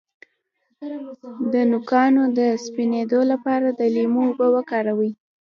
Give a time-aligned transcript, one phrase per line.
[1.53, 5.11] د نوکانو د سپینیدو لپاره د لیمو اوبه وکاروئ